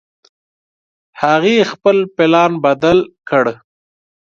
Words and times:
هغې 1.21 1.57
خپل 1.71 1.97
پلان 2.15 2.51
بدل 2.65 2.97
کړ 3.29 3.45